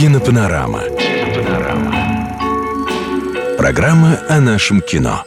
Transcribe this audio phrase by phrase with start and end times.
[0.00, 0.80] Кинопанорама.
[0.98, 1.92] Кинопанорама.
[3.58, 5.24] Программа о нашем кино.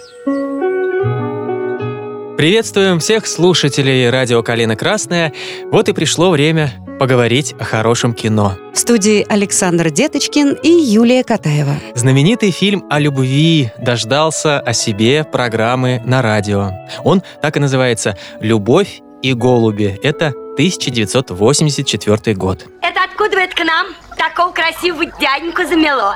[2.38, 5.32] Приветствуем всех слушателей радио «Калина Красная».
[5.72, 8.58] Вот и пришло время поговорить о хорошем кино.
[8.74, 11.76] В студии Александр Деточкин и Юлия Катаева.
[11.94, 16.72] Знаменитый фильм о любви дождался о себе программы на радио.
[17.04, 20.00] Он так и называется «Любовь и голуби».
[20.02, 22.66] Это 1984 год.
[22.94, 26.16] Это откуда это к нам такого красивого дяденьку замело?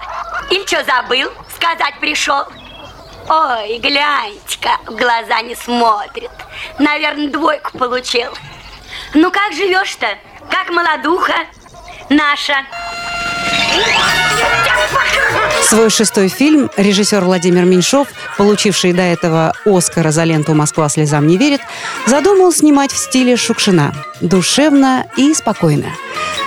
[0.52, 1.28] Или что, забыл?
[1.56, 2.44] Сказать пришел?
[3.28, 6.30] Ой, гляньте-ка, в глаза не смотрит.
[6.78, 8.32] Наверное, двойку получил.
[9.16, 10.06] Ну, как живешь-то?
[10.52, 11.48] Как молодуха
[12.10, 12.58] наша?
[15.64, 21.38] Свой шестой фильм режиссер Владимир Меньшов, получивший до этого Оскара за ленту «Москва слезам не
[21.38, 21.62] верит»,
[22.06, 23.96] задумал снимать в стиле Шукшина.
[24.22, 25.92] Душевно и спокойно.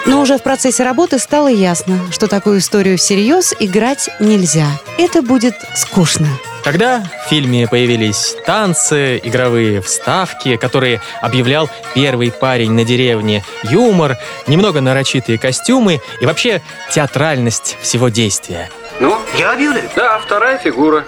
[0.06, 4.66] Но уже в процессе работы стало ясно, что такую историю всерьез играть нельзя.
[4.98, 6.26] Это будет скучно.
[6.62, 14.80] Тогда в фильме появились танцы, игровые вставки, которые объявлял первый парень на деревне, юмор, немного
[14.80, 18.68] нарочитые костюмы и вообще театральность всего действия.
[19.00, 19.88] Ну, я объявляю.
[19.96, 21.04] Да, вторая фигура.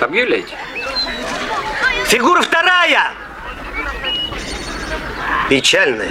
[0.00, 0.54] Объявляйте.
[2.06, 3.12] Фигура вторая!
[5.48, 6.08] Печальная.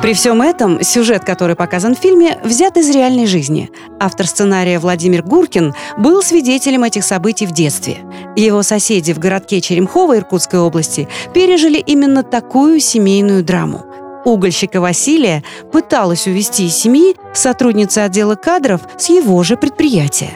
[0.00, 3.70] При всем этом сюжет, который показан в фильме, взят из реальной жизни.
[3.98, 7.98] Автор сценария Владимир Гуркин был свидетелем этих событий в детстве.
[8.36, 13.84] Его соседи в городке Черемхово Иркутской области пережили именно такую семейную драму.
[14.24, 20.30] Угольщика Василия пыталась увести из семьи сотрудница отдела кадров с его же предприятия.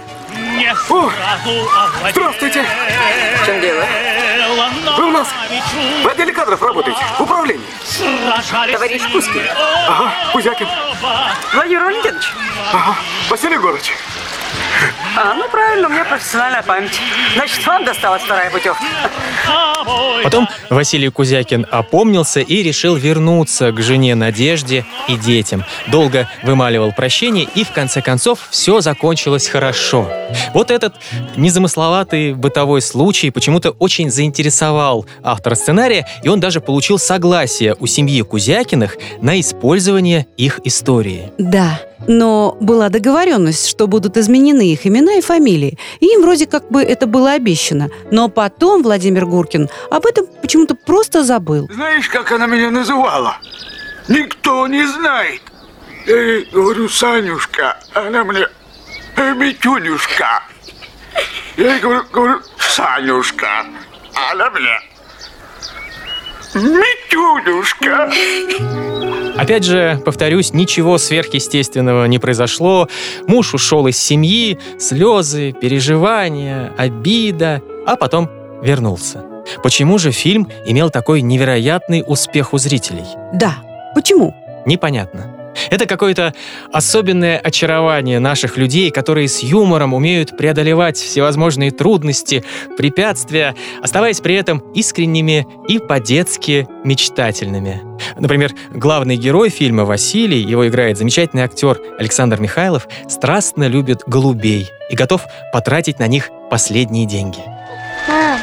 [0.70, 1.10] О,
[2.10, 2.64] здравствуйте!
[3.42, 3.84] В чем дело?
[4.96, 5.28] Вы у нас
[6.04, 7.66] в отделе кадров работаете, в управлении.
[8.70, 9.42] Товарищ Кузькин.
[9.88, 10.68] Ага, Кузякин.
[11.52, 12.32] Владимир Валентинович.
[12.72, 12.96] Ага,
[13.28, 13.92] Василий Егорович.
[15.14, 16.98] А, ну правильно, у меня профессиональная память.
[17.34, 18.82] Значит, вам досталась вторая путевка.
[20.22, 25.64] Потом Василий Кузякин опомнился и решил вернуться к жене Надежде и детям.
[25.88, 30.08] Долго вымаливал прощение, и в конце концов все закончилось хорошо.
[30.54, 30.94] Вот этот
[31.36, 38.22] незамысловатый бытовой случай почему-то очень заинтересовал автора сценария, и он даже получил согласие у семьи
[38.22, 41.32] Кузякиных на использование их истории.
[41.38, 45.78] Да, но была договоренность, что будут изменены их имена и фамилии.
[46.00, 47.90] И им вроде как бы это было обещано.
[48.10, 51.68] Но потом Владимир Гуркин об этом почему-то просто забыл.
[51.72, 53.36] Знаешь, как она меня называла?
[54.08, 55.42] Никто не знает.
[56.06, 58.46] Я ей говорю, Санюшка, она мне
[59.16, 60.42] «Э, Митюнюшка.
[61.56, 63.66] Я ей говорю, говорю, Санюшка,
[64.30, 64.91] она мне
[66.54, 68.10] Митюнюшка.
[69.36, 72.88] Опять же, повторюсь, ничего сверхъестественного не произошло.
[73.26, 78.30] Муж ушел из семьи, слезы, переживания, обида, а потом
[78.62, 79.24] вернулся.
[79.62, 83.06] Почему же фильм имел такой невероятный успех у зрителей?
[83.32, 83.56] Да,
[83.94, 84.34] почему?
[84.66, 85.41] Непонятно.
[85.70, 86.34] Это какое-то
[86.72, 92.44] особенное очарование наших людей, которые с юмором умеют преодолевать всевозможные трудности,
[92.76, 97.82] препятствия, оставаясь при этом искренними и по-детски мечтательными.
[98.18, 104.96] Например, главный герой фильма Василий, его играет замечательный актер Александр Михайлов, страстно любит голубей и
[104.96, 107.38] готов потратить на них последние деньги.
[108.08, 108.38] Мам,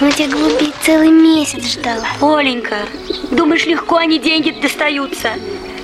[0.00, 2.06] ну я голубей целый месяц ждала.
[2.20, 2.76] Оленька,
[3.30, 5.30] думаешь, легко они деньги достаются?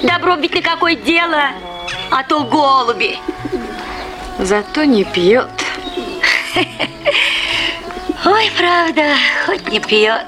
[0.03, 1.43] Добро ведь на какое дело?
[2.11, 3.19] А то голуби.
[4.39, 5.49] Зато не пьет.
[8.25, 9.15] Ой, правда,
[9.47, 10.27] хоть не пьет.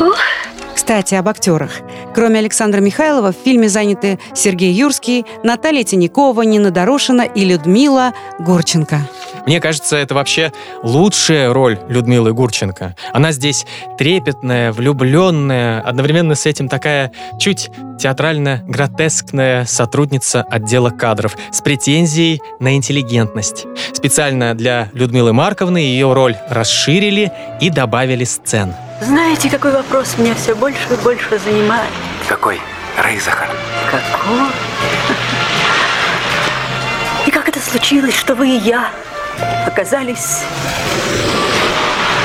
[0.00, 0.18] Ух.
[0.74, 1.72] Кстати, об актерах.
[2.14, 9.00] Кроме Александра Михайлова, в фильме заняты Сергей Юрский, Наталья Тинякова, Нина Дорошина и Людмила Гурченко.
[9.46, 12.94] Мне кажется, это вообще лучшая роль Людмилы Гурченко.
[13.12, 13.66] Она здесь
[13.96, 23.66] трепетная, влюбленная, одновременно с этим такая чуть театрально-гротескная сотрудница отдела кадров с претензией на интеллигентность.
[23.92, 28.74] Специально для Людмилы Марковны ее роль расширили и добавили сцен.
[29.00, 31.90] Знаете, какой вопрос меня все больше и больше занимает?
[32.28, 32.60] Какой?
[33.02, 33.48] Рэй Захар.
[33.90, 34.38] Какой?
[37.26, 38.90] И как это случилось, что вы и я
[39.66, 40.42] оказались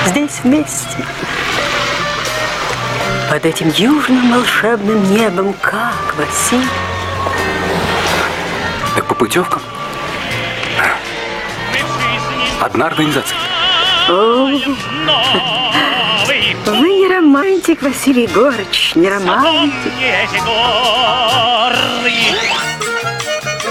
[0.07, 0.97] здесь вместе?
[3.29, 6.67] Под этим южным волшебным небом, как, Василий?
[8.95, 9.61] Так по путевкам?
[12.61, 13.37] Одна организация.
[14.09, 14.47] О,
[16.65, 19.93] Вы не романтик, Василий Егорыч, не романтик.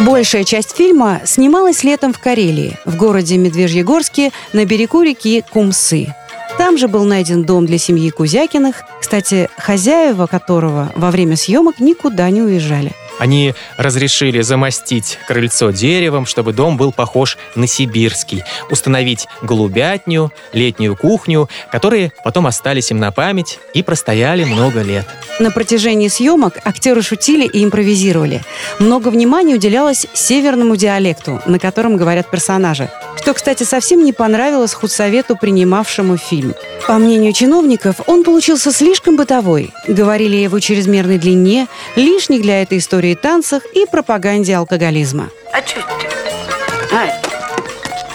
[0.04, 6.12] Большая часть фильма снималась летом в Карелии, в городе Медвежьегорске на берегу реки Кумсы.
[6.58, 12.28] Там же был найден дом для семьи Кузякиных, кстати, хозяева которого во время съемок никуда
[12.30, 12.92] не уезжали.
[13.18, 21.48] Они разрешили замостить крыльцо деревом, чтобы дом был похож на сибирский, установить голубятню, летнюю кухню,
[21.70, 25.06] которые потом остались им на память и простояли много лет.
[25.40, 28.42] На протяжении съемок актеры шутили и импровизировали.
[28.78, 35.36] Много внимания уделялось северному диалекту, на котором говорят персонажи, что, кстати, совсем не понравилось худсовету,
[35.36, 36.54] принимавшему фильм.
[36.86, 39.70] По мнению чиновников, он получился слишком бытовой.
[39.86, 45.28] Говорили его чрезмерной длине, лишних для этой истории танцах и пропаганде алкоголизма.
[45.52, 46.94] А что ты?
[46.94, 47.14] Надь,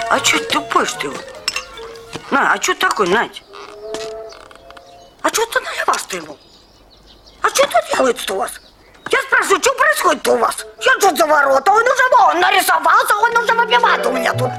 [0.10, 1.18] а что тупой что ли?
[2.32, 3.44] На, а что такой, Надь?
[5.22, 6.38] А что ты наливаешь-то ему?
[7.42, 8.52] А что тут делается у вас?
[9.12, 10.66] Я спрашиваю, что происходит у вас?
[10.82, 14.52] Я тут за ворота, он уже вон нарисовался, он уже выпивает у меня тут.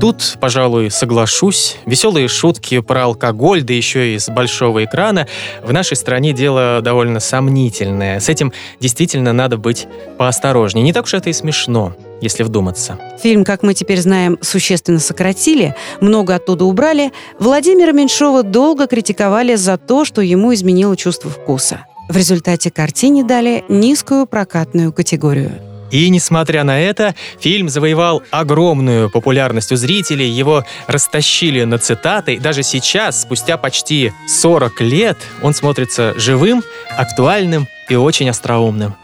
[0.00, 1.76] Тут, пожалуй, соглашусь.
[1.86, 5.26] Веселые шутки про алкоголь, да еще и с большого экрана,
[5.62, 8.20] в нашей стране дело довольно сомнительное.
[8.20, 9.86] С этим действительно надо быть
[10.18, 10.84] поосторожнее.
[10.84, 12.98] Не так уж это и смешно, если вдуматься.
[13.22, 17.12] Фильм, как мы теперь знаем, существенно сократили, много оттуда убрали.
[17.38, 21.86] Владимира Меньшова долго критиковали за то, что ему изменило чувство вкуса.
[22.08, 25.52] В результате картине дали низкую прокатную категорию.
[25.90, 32.38] И, несмотря на это, фильм завоевал огромную популярность у зрителей, его растащили на цитаты, и
[32.38, 36.62] даже сейчас, спустя почти 40 лет, он смотрится живым,
[36.96, 38.94] актуальным и очень остроумным.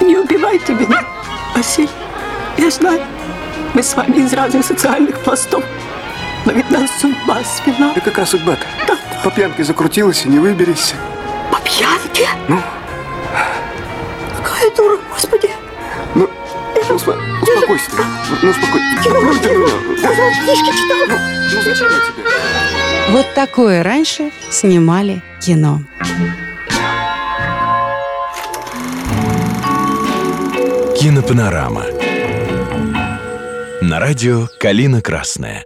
[0.00, 1.04] Не убивайте меня,
[1.54, 1.88] Василий.
[2.58, 3.02] Я знаю,
[3.74, 5.64] мы с вами из разных социальных пластов.
[6.46, 7.92] Но ведь нас судьба свела.
[7.94, 8.66] Да какая судьба-то?
[9.22, 10.94] По пьянке закрутилась и не выберешься.
[11.50, 12.28] По пьянке?
[12.48, 12.58] Ну?
[17.00, 18.02] Успо- успокойся ты.
[18.42, 18.86] Ну, успокойся.
[19.04, 20.44] Ну, ты меня.
[20.44, 21.06] Книжки читала.
[21.08, 21.16] Ну,
[21.54, 22.30] ну, зачем я тебе?
[23.10, 25.80] Вот такое раньше снимали кино.
[30.98, 31.84] Кинопанорама.
[33.80, 35.64] На радио «Калина Красная».